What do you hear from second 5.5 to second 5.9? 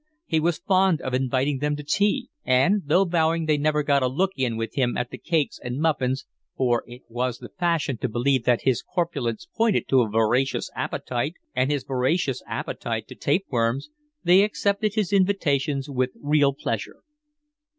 and